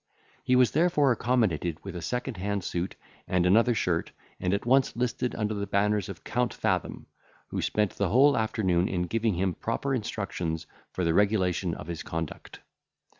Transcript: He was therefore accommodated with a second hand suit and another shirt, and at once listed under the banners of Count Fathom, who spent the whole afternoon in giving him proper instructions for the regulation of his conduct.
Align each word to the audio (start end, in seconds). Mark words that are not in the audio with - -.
He 0.43 0.55
was 0.55 0.71
therefore 0.71 1.11
accommodated 1.11 1.77
with 1.83 1.95
a 1.95 2.01
second 2.01 2.37
hand 2.37 2.63
suit 2.63 2.95
and 3.27 3.45
another 3.45 3.75
shirt, 3.75 4.09
and 4.39 4.51
at 4.51 4.65
once 4.65 4.95
listed 4.95 5.35
under 5.35 5.53
the 5.53 5.67
banners 5.67 6.09
of 6.09 6.23
Count 6.23 6.55
Fathom, 6.55 7.05
who 7.49 7.61
spent 7.61 7.91
the 7.91 8.09
whole 8.09 8.35
afternoon 8.35 8.87
in 8.87 9.03
giving 9.03 9.35
him 9.35 9.53
proper 9.53 9.93
instructions 9.93 10.65
for 10.91 11.03
the 11.03 11.13
regulation 11.13 11.75
of 11.75 11.85
his 11.85 12.01
conduct. 12.01 12.61